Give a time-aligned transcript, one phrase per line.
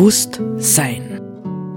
[0.00, 1.20] Bewusst sein.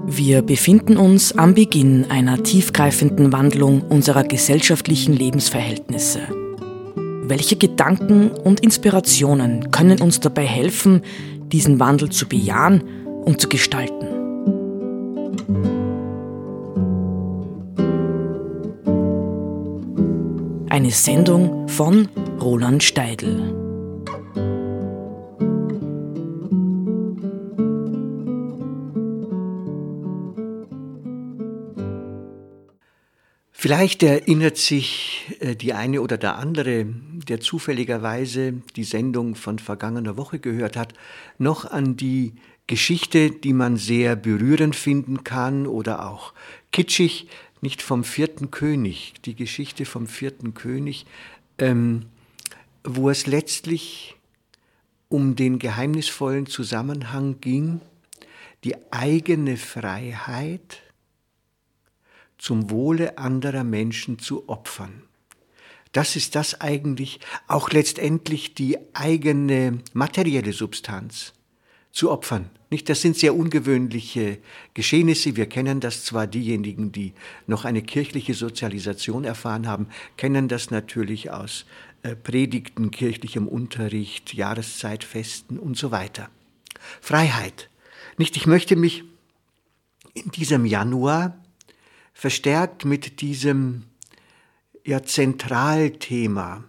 [0.07, 6.19] Wir befinden uns am Beginn einer tiefgreifenden Wandlung unserer gesellschaftlichen Lebensverhältnisse.
[7.23, 11.01] Welche Gedanken und Inspirationen können uns dabei helfen,
[11.51, 12.83] diesen Wandel zu bejahen
[13.25, 14.07] und zu gestalten?
[20.69, 22.07] Eine Sendung von
[22.39, 23.62] Roland Steidl.
[33.63, 40.17] Vielleicht erinnert sich äh, die eine oder der andere, der zufälligerweise die Sendung von vergangener
[40.17, 40.93] Woche gehört hat,
[41.37, 42.33] noch an die
[42.67, 46.33] Geschichte, die man sehr berührend finden kann oder auch
[46.73, 47.29] kitschig,
[47.61, 51.05] nicht vom vierten König, die Geschichte vom vierten König,
[51.57, 52.07] ähm,
[52.83, 54.17] wo es letztlich
[55.07, 57.79] um den geheimnisvollen Zusammenhang ging,
[58.65, 60.81] die eigene Freiheit,
[62.43, 65.03] zum Wohle anderer Menschen zu opfern.
[65.93, 71.31] Das ist das eigentlich, auch letztendlich die eigene materielle Substanz
[71.93, 72.49] zu opfern.
[72.69, 74.39] Nicht, das sind sehr ungewöhnliche
[74.73, 75.37] Geschehnisse.
[75.37, 77.13] Wir kennen das zwar, diejenigen, die
[77.47, 81.65] noch eine kirchliche Sozialisation erfahren haben, kennen das natürlich aus
[82.01, 86.29] äh, Predigten, kirchlichem Unterricht, Jahreszeitfesten und so weiter.
[86.99, 87.69] Freiheit.
[88.17, 89.05] Nicht, ich möchte mich
[90.13, 91.37] in diesem Januar
[92.13, 93.83] verstärkt mit diesem
[94.85, 96.63] ja, Zentralthema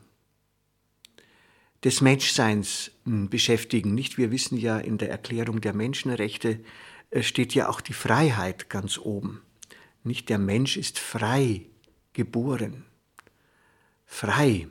[1.85, 3.95] des Menschseins hm, beschäftigen.
[3.95, 6.61] Nicht, wir wissen ja, in der Erklärung der Menschenrechte
[7.11, 9.43] äh, steht ja auch die Freiheit ganz oben.
[10.03, 11.63] Nicht der Mensch ist frei
[12.13, 12.85] geboren.
[14.07, 14.69] Frei.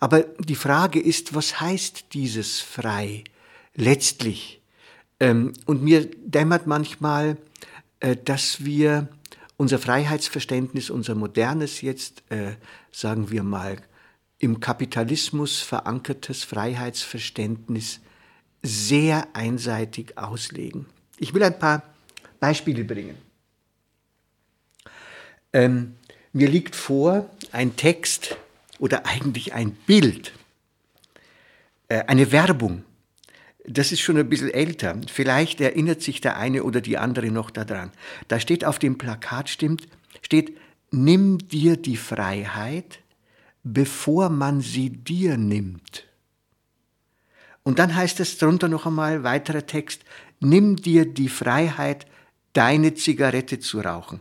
[0.00, 3.24] Aber die Frage ist, was heißt dieses frei
[3.74, 4.60] letztlich?
[5.20, 7.36] Ähm, und mir dämmert manchmal,
[8.00, 9.08] äh, dass wir
[9.56, 12.52] unser Freiheitsverständnis, unser modernes jetzt, äh,
[12.90, 13.78] sagen wir mal,
[14.38, 18.00] im Kapitalismus verankertes Freiheitsverständnis
[18.62, 20.86] sehr einseitig auslegen.
[21.18, 21.82] Ich will ein paar
[22.40, 23.16] Beispiele bringen.
[25.52, 25.94] Ähm,
[26.32, 28.36] mir liegt vor ein Text
[28.78, 30.32] oder eigentlich ein Bild,
[31.88, 32.84] äh, eine Werbung
[33.64, 35.00] das ist schon ein bisschen älter.
[35.06, 37.92] Vielleicht erinnert sich der eine oder die andere noch daran.
[38.28, 39.86] Da steht auf dem Plakat, stimmt,
[40.20, 40.56] steht,
[40.90, 43.00] nimm dir die Freiheit,
[43.62, 46.04] bevor man sie dir nimmt.
[47.62, 50.02] Und dann heißt es drunter noch einmal, weiterer Text,
[50.40, 52.06] nimm dir die Freiheit,
[52.54, 54.20] deine Zigarette zu rauchen.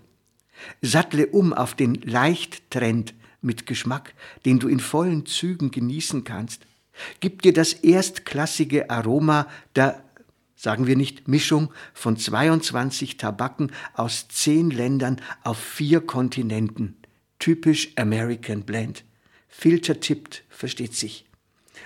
[0.83, 4.13] Sattle um auf den Leichttrend mit Geschmack,
[4.45, 6.67] den du in vollen Zügen genießen kannst
[7.19, 10.03] gibt dir das erstklassige Aroma der,
[10.55, 16.97] sagen wir nicht Mischung, von 22 Tabaken aus zehn Ländern auf vier Kontinenten.
[17.39, 19.03] Typisch American Blend.
[19.47, 21.25] Filtertippt, versteht sich.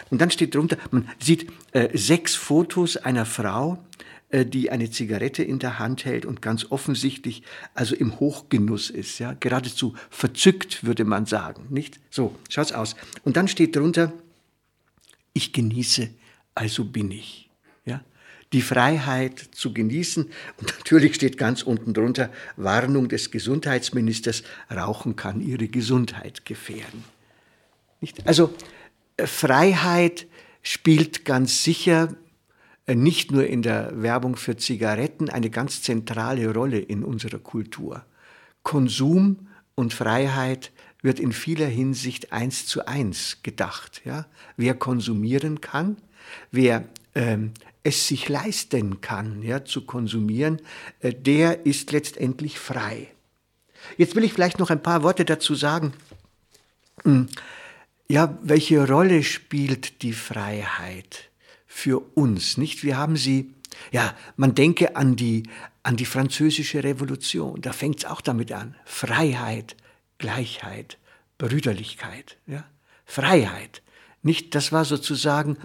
[0.10, 3.80] Und dann steht drunter, man sieht äh, sechs Fotos einer Frau,
[4.30, 7.44] äh, die eine Zigarette in der Hand hält und ganz offensichtlich
[7.74, 12.00] also im Hochgenuss ist, ja, geradezu verzückt würde man sagen, nicht?
[12.10, 12.96] So, schaut's aus.
[13.24, 14.12] Und dann steht drunter,
[15.36, 16.10] ich genieße,
[16.56, 17.50] also bin ich.
[17.86, 18.02] Ja?
[18.54, 20.32] Die Freiheit zu genießen.
[20.58, 24.44] Und natürlich steht ganz unten drunter Warnung des Gesundheitsministers,
[24.74, 27.04] Rauchen kann ihre Gesundheit gefährden.
[28.02, 28.26] Nicht?
[28.26, 28.54] Also
[29.18, 30.26] äh, Freiheit
[30.64, 32.16] spielt ganz sicher
[32.88, 38.06] äh, nicht nur in der Werbung für Zigaretten eine ganz zentrale Rolle in unserer Kultur.
[38.64, 40.72] Konsum und Freiheit
[41.06, 44.02] wird in vieler Hinsicht eins zu eins gedacht.
[44.06, 44.26] Ja?
[44.58, 45.98] Wer konsumieren kann,
[46.52, 46.84] wer
[47.14, 47.52] ähm,
[47.84, 50.60] es sich leisten kann, ja, zu konsumieren,
[51.02, 53.08] äh, der ist letztendlich frei.
[53.98, 55.94] Jetzt will ich vielleicht noch ein paar Worte dazu sagen.
[57.04, 57.28] Hm,
[58.08, 61.30] ja, welche Rolle spielt die Freiheit
[61.68, 62.58] für uns?
[62.58, 62.84] Nicht?
[62.84, 63.54] Wir haben sie,
[63.92, 65.44] ja, man denke an die,
[65.84, 67.62] an die französische Revolution.
[67.62, 68.76] Da fängt es auch damit an.
[68.86, 69.76] Freiheit,
[70.18, 70.98] Gleichheit,
[71.38, 72.66] Brüderlichkeit, ja?
[73.06, 73.82] Freiheit.
[74.24, 75.58] Nicht, das war sozusagen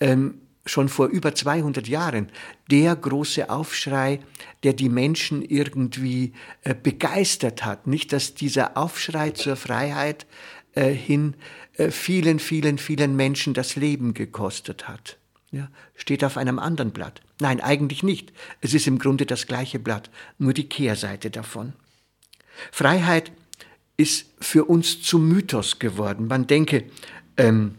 [0.00, 2.30] ähm, schon vor über 200 Jahren
[2.70, 4.20] der große Aufschrei,
[4.62, 6.32] der die Menschen irgendwie
[6.62, 7.86] äh, begeistert hat.
[7.86, 10.26] Nicht, dass dieser Aufschrei zur Freiheit
[10.74, 11.34] äh, hin
[11.74, 15.18] äh, vielen, vielen, vielen Menschen das Leben gekostet hat.
[15.52, 17.22] Ja, steht auf einem anderen Blatt.
[17.40, 18.32] Nein, eigentlich nicht.
[18.60, 21.72] Es ist im Grunde das gleiche Blatt, nur die Kehrseite davon.
[22.72, 23.30] Freiheit
[23.96, 26.26] ist für uns zum Mythos geworden.
[26.26, 26.84] Man denke
[27.36, 27.76] ähm,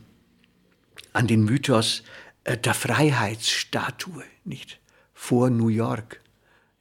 [1.14, 2.04] an den Mythos
[2.44, 4.80] äh, der Freiheitsstatue, nicht?
[5.18, 6.22] vor New York.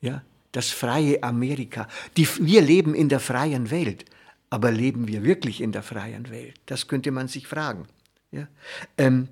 [0.02, 0.22] Ja,
[0.52, 1.88] das freie Amerika.
[2.18, 4.04] Die, wir leben in der freien Welt.
[4.50, 6.54] Aber leben wir wirklich in der freien Welt?
[6.66, 7.86] Das könnte man sich fragen.
[8.30, 8.46] Ja?
[8.98, 9.28] Ähm,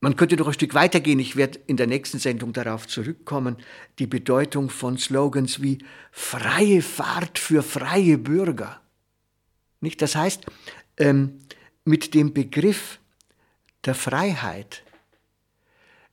[0.00, 1.18] man könnte noch ein Stück weitergehen.
[1.18, 3.56] Ich werde in der nächsten Sendung darauf zurückkommen.
[3.98, 5.78] Die Bedeutung von Slogans wie
[6.10, 8.81] freie Fahrt für freie Bürger.
[9.82, 10.00] Nicht?
[10.00, 10.46] Das heißt,
[10.96, 11.40] ähm,
[11.84, 12.98] mit dem Begriff
[13.84, 14.84] der Freiheit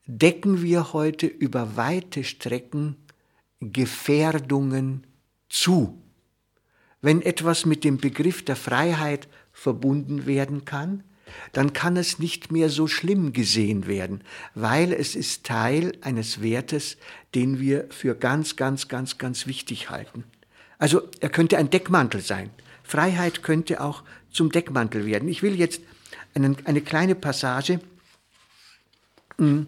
[0.05, 2.97] decken wir heute über weite Strecken
[3.61, 5.05] Gefährdungen
[5.49, 6.01] zu.
[7.01, 11.03] Wenn etwas mit dem Begriff der Freiheit verbunden werden kann,
[11.51, 14.23] dann kann es nicht mehr so schlimm gesehen werden,
[14.55, 16.97] weil es ist Teil eines Wertes,
[17.35, 20.23] den wir für ganz, ganz, ganz, ganz wichtig halten.
[20.79, 22.49] Also er könnte ein Deckmantel sein.
[22.89, 24.01] Freiheit könnte auch
[24.31, 25.29] zum Deckmantel werden.
[25.29, 25.81] Ich will jetzt
[26.33, 27.79] einen, eine kleine Passage
[29.37, 29.67] hm,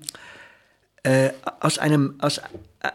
[1.03, 1.29] äh,
[1.59, 2.41] aus, einem, aus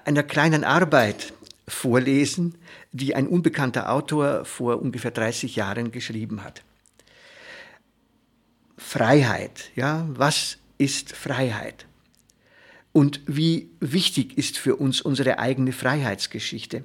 [0.05, 1.32] einer kleinen Arbeit
[1.69, 2.56] vorlesen,
[2.90, 6.62] die ein unbekannter Autor vor ungefähr 30 Jahren geschrieben hat.
[8.76, 11.87] Freiheit, ja, was ist Freiheit?
[12.90, 16.82] Und wie wichtig ist für uns unsere eigene Freiheitsgeschichte?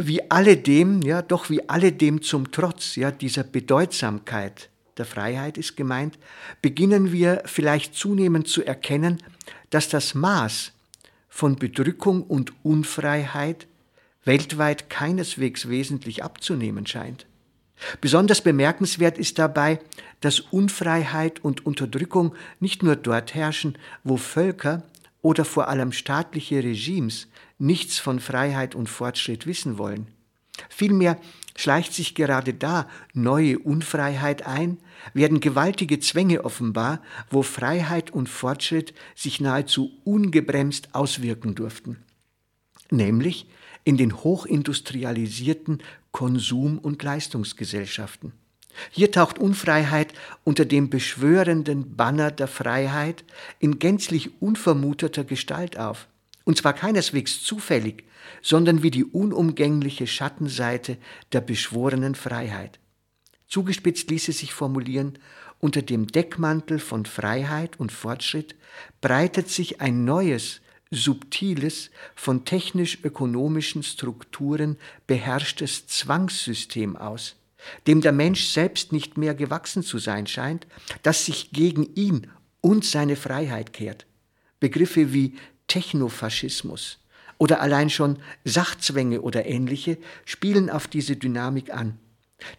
[0.00, 6.18] Wie alledem, ja, doch wie alledem zum Trotz, ja, dieser Bedeutsamkeit der Freiheit ist gemeint,
[6.62, 9.20] beginnen wir vielleicht zunehmend zu erkennen,
[9.70, 10.72] dass das Maß
[11.28, 13.66] von Bedrückung und Unfreiheit
[14.24, 17.26] weltweit keineswegs wesentlich abzunehmen scheint.
[18.00, 19.80] Besonders bemerkenswert ist dabei,
[20.20, 24.84] dass Unfreiheit und Unterdrückung nicht nur dort herrschen, wo Völker
[25.22, 27.28] oder vor allem staatliche Regimes
[27.58, 30.08] nichts von Freiheit und Fortschritt wissen wollen.
[30.68, 31.20] Vielmehr
[31.56, 34.78] schleicht sich gerade da neue Unfreiheit ein,
[35.14, 41.98] werden gewaltige Zwänge offenbar, wo Freiheit und Fortschritt sich nahezu ungebremst auswirken durften,
[42.90, 43.46] nämlich
[43.84, 45.82] in den hochindustrialisierten
[46.12, 48.32] Konsum- und Leistungsgesellschaften.
[48.90, 50.12] Hier taucht Unfreiheit
[50.44, 53.24] unter dem beschwörenden Banner der Freiheit
[53.58, 56.08] in gänzlich unvermuteter Gestalt auf.
[56.44, 58.04] Und zwar keineswegs zufällig,
[58.42, 60.96] sondern wie die unumgängliche Schattenseite
[61.32, 62.78] der beschworenen Freiheit.
[63.46, 65.18] Zugespitzt ließe sich formulieren,
[65.60, 68.54] unter dem Deckmantel von Freiheit und Fortschritt
[69.00, 70.60] breitet sich ein neues,
[70.90, 77.36] subtiles, von technisch-ökonomischen Strukturen beherrschtes Zwangssystem aus,
[77.86, 80.66] dem der Mensch selbst nicht mehr gewachsen zu sein scheint,
[81.02, 84.06] das sich gegen ihn und seine Freiheit kehrt.
[84.60, 86.98] Begriffe wie Technofaschismus
[87.38, 91.98] oder allein schon Sachzwänge oder ähnliche spielen auf diese Dynamik an.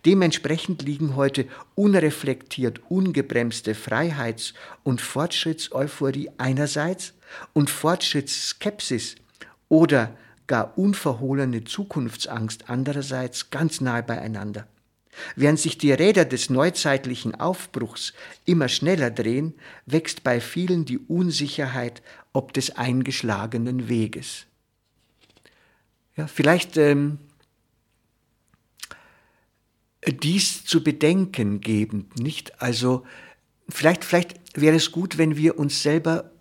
[0.06, 4.54] Dementsprechend liegen heute unreflektiert ungebremste Freiheits-
[4.84, 7.14] und Fortschrittseuphorie einerseits
[7.54, 9.16] und Fortschrittsskepsis
[9.70, 10.18] oder
[10.48, 14.68] gar unverhohlene Zukunftsangst andererseits ganz nahe beieinander.
[15.36, 18.14] Während sich die Räder des neuzeitlichen Aufbruchs
[18.46, 19.54] immer schneller drehen,
[19.86, 22.02] wächst bei vielen die Unsicherheit
[22.34, 24.46] ob des eingeschlagenen Weges.
[26.16, 27.18] Ja, vielleicht ähm,
[30.06, 32.62] dies zu bedenken gebend, nicht?
[32.62, 33.06] Also
[33.68, 36.32] vielleicht, vielleicht wäre es gut, wenn wir uns selber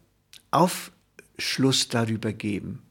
[0.50, 2.83] Aufschluss darüber geben.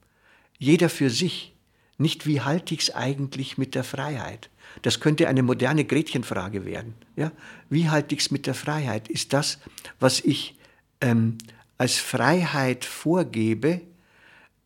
[0.57, 1.53] Jeder für sich.
[2.00, 4.50] Nicht, wie halte ich es eigentlich mit der Freiheit?
[4.81, 6.96] Das könnte eine moderne Gretchenfrage werden.
[7.15, 7.31] Ja?
[7.69, 9.07] Wie halte ich es mit der Freiheit?
[9.07, 9.60] Ist das,
[10.00, 10.55] was ich
[11.01, 11.38] ähm,
[11.77, 13.81] als Freiheit vorgebe,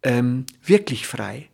[0.03, 1.49] ähm, wirklich frei?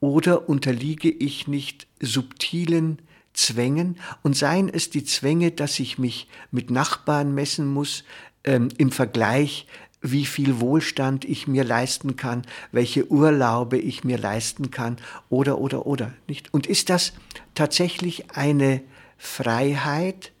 [0.00, 3.00] Oder unterliege ich nicht subtilen
[3.32, 8.04] Zwängen und seien es die Zwänge, dass ich mich mit Nachbarn messen muss,
[8.44, 9.66] ähm, im Vergleich,
[10.02, 12.42] wie viel Wohlstand ich mir leisten kann,
[12.72, 14.96] welche Urlaube ich mir leisten kann,
[15.28, 16.52] oder, oder, oder, nicht?
[16.54, 17.12] Und ist das
[17.54, 18.82] tatsächlich eine
[19.18, 20.32] Freiheit,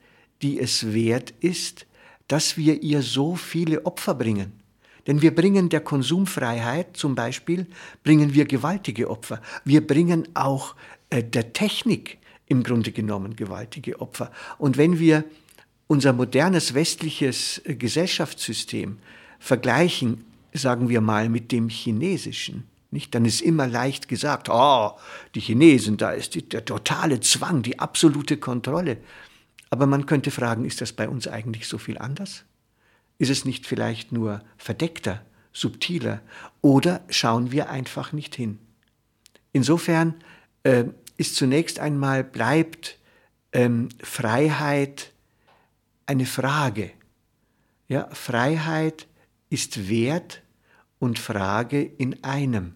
[0.42, 1.86] die es wert ist,
[2.28, 4.52] dass wir ihr so viele Opfer bringen?
[5.06, 7.66] Denn wir bringen der Konsumfreiheit zum Beispiel,
[8.04, 9.40] bringen wir gewaltige Opfer.
[9.64, 10.74] Wir bringen auch
[11.10, 14.30] äh, der Technik im Grunde genommen gewaltige Opfer.
[14.58, 15.24] Und wenn wir
[15.86, 18.98] unser modernes westliches äh, Gesellschaftssystem
[19.40, 23.14] vergleichen, sagen wir mal, mit dem chinesischen, nicht?
[23.14, 24.92] Dann ist immer leicht gesagt, oh,
[25.34, 28.98] die Chinesen, da ist die, der totale Zwang, die absolute Kontrolle.
[29.70, 32.44] Aber man könnte fragen, ist das bei uns eigentlich so viel anders?
[33.18, 36.20] Ist es nicht vielleicht nur verdeckter, subtiler
[36.62, 38.58] oder schauen wir einfach nicht hin?
[39.52, 40.14] Insofern
[40.64, 40.84] äh,
[41.16, 42.98] ist zunächst einmal, bleibt
[43.52, 45.12] ähm, Freiheit
[46.06, 46.90] eine Frage.
[47.88, 49.06] Ja, Freiheit
[49.50, 50.42] ist wert
[50.98, 52.74] und Frage in einem.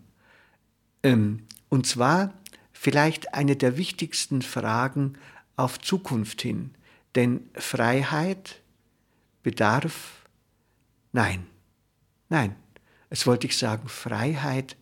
[1.02, 2.34] Ähm, und zwar
[2.72, 5.14] vielleicht eine der wichtigsten Fragen
[5.56, 6.74] auf Zukunft hin.
[7.14, 8.60] Denn Freiheit
[9.42, 10.26] bedarf,
[11.12, 11.46] nein,
[12.28, 12.56] nein,
[13.10, 14.76] es wollte ich sagen, Freiheit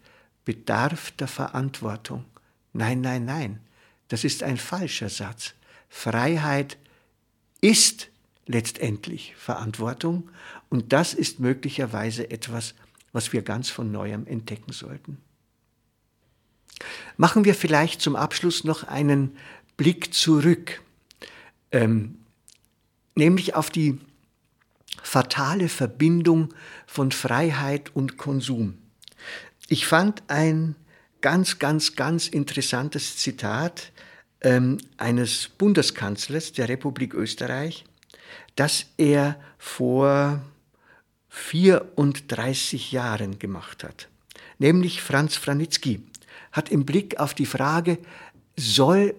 [0.45, 2.25] bedarf der Verantwortung.
[2.73, 3.61] Nein, nein, nein,
[4.09, 5.55] das ist ein falscher Satz.
[5.91, 6.79] Freiheit
[7.61, 8.09] ist
[8.47, 10.31] letztendlich Verantwortung
[10.69, 12.75] und das ist möglicherweise etwas,
[13.13, 15.19] was wir ganz von neuem entdecken sollten.
[17.17, 19.37] Machen wir vielleicht zum Abschluss noch einen
[19.77, 20.83] Blick zurück,
[21.71, 22.19] ähm,
[23.15, 23.99] nämlich auf die
[25.03, 26.55] fatale Verbindung
[26.87, 28.79] von Freiheit und Konsum.
[29.69, 30.75] Ich fand ein
[31.21, 33.93] ganz, ganz, ganz interessantes Zitat
[34.41, 37.85] ähm, eines Bundeskanzlers der Republik Österreich,
[38.57, 40.43] das er vor
[41.29, 44.09] 34 Jahren gemacht hat.
[44.59, 46.03] Nämlich Franz Franitzky
[46.53, 47.99] hat im Blick auf die Frage,
[48.57, 49.15] soll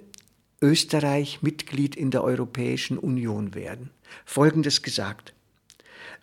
[0.62, 3.90] Österreich Mitglied in der Europäischen Union werden,
[4.26, 5.34] Folgendes gesagt.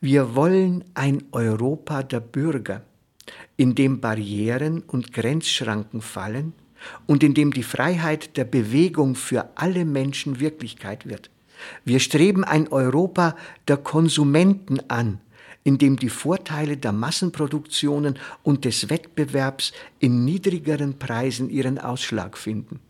[0.01, 2.83] Wir wollen ein Europa der Bürger,
[3.57, 6.55] in dem Barrieren und Grenzschranken fallen
[7.07, 11.31] und in dem die Freiheit der Bewegung für alle Menschen Wirklichkeit wird.
[11.85, 13.37] Wir streben ein Europa
[13.69, 15.21] der Konsumenten an,
[15.65, 22.81] in dem die Vorteile der Massenproduktionen und des Wettbewerbs in niedrigeren Preisen ihren Ausschlag finden.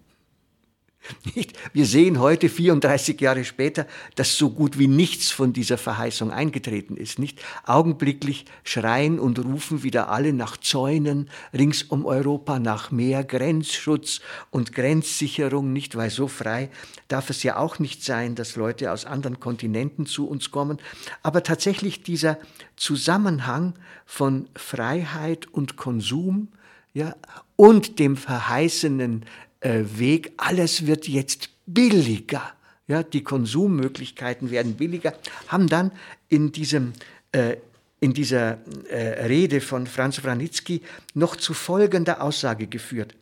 [1.34, 1.58] Nicht?
[1.72, 6.96] Wir sehen heute, 34 Jahre später, dass so gut wie nichts von dieser Verheißung eingetreten
[6.96, 7.18] ist.
[7.18, 14.20] Nicht augenblicklich schreien und rufen wieder alle nach Zäunen rings um Europa, nach mehr Grenzschutz
[14.50, 15.72] und Grenzsicherung.
[15.72, 16.70] Nicht, weil so frei
[17.08, 20.78] darf es ja auch nicht sein, dass Leute aus anderen Kontinenten zu uns kommen.
[21.22, 22.38] Aber tatsächlich dieser
[22.76, 26.48] Zusammenhang von Freiheit und Konsum,
[26.92, 27.14] ja,
[27.54, 29.24] und dem verheißenen
[29.62, 30.32] Weg.
[30.36, 32.52] Alles wird jetzt billiger.
[32.88, 35.14] Ja, die Konsummöglichkeiten werden billiger,
[35.48, 35.92] haben dann
[36.28, 36.92] in diesem
[37.32, 37.56] äh,
[38.00, 40.82] in dieser äh, Rede von Franz Wranitzky
[41.14, 43.14] noch zu folgender Aussage geführt.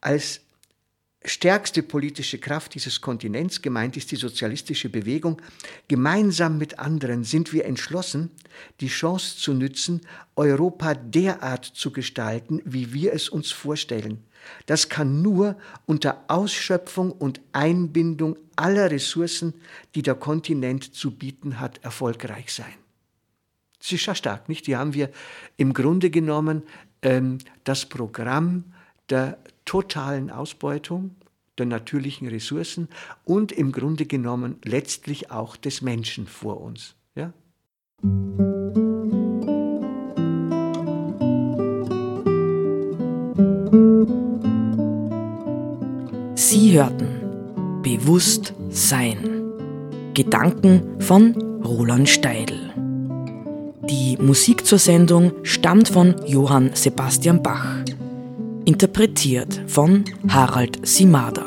[0.00, 0.40] Als
[1.26, 5.40] stärkste politische Kraft dieses Kontinents, gemeint ist die sozialistische Bewegung,
[5.88, 8.30] gemeinsam mit anderen sind wir entschlossen,
[8.80, 10.00] die Chance zu nützen,
[10.36, 14.24] Europa derart zu gestalten, wie wir es uns vorstellen.
[14.66, 15.56] Das kann nur
[15.86, 19.54] unter Ausschöpfung und Einbindung aller Ressourcen,
[19.94, 22.74] die der Kontinent zu bieten hat, erfolgreich sein.
[23.78, 24.66] Das ist ja stark, nicht?
[24.66, 25.10] Hier haben wir
[25.56, 26.62] im Grunde genommen
[27.02, 28.64] ähm, das Programm
[29.10, 31.16] der totalen Ausbeutung
[31.58, 32.88] der natürlichen Ressourcen
[33.24, 36.94] und im Grunde genommen letztlich auch des Menschen vor uns.
[37.14, 37.32] Ja?
[46.34, 49.42] Sie hörten Bewusst Sein.
[50.14, 52.72] Gedanken von Roland Steidl.
[53.88, 57.75] Die Musik zur Sendung stammt von Johann Sebastian Bach.
[58.66, 61.46] Interpretiert von Harald Simada.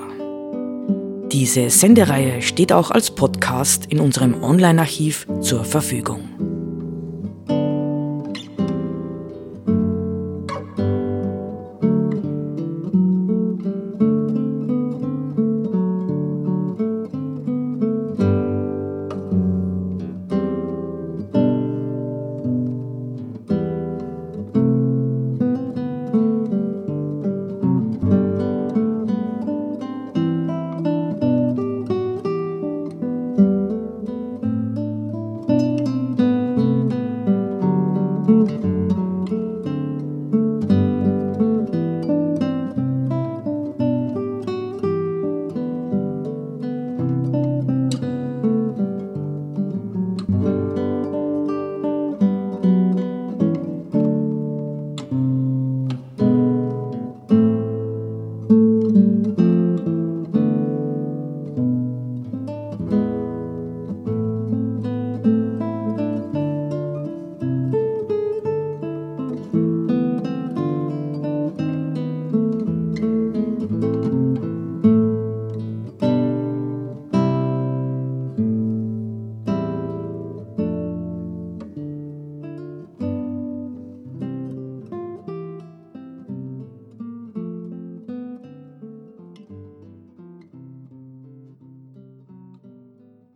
[1.29, 6.38] Diese Sendereihe steht auch als Podcast in unserem Online-Archiv zur Verfügung.